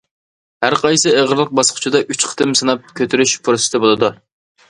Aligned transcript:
ھەرقايسى 0.65 1.11
ئېغىرلىق 1.17 1.51
باسقۇچىدا 1.59 2.01
ئۈچ 2.15 2.25
قېتىم 2.31 2.57
سىناپ 2.61 2.89
كۆتۈرۈش 3.01 3.35
پۇرسىتى 3.49 3.85
بولىدۇ. 3.85 4.13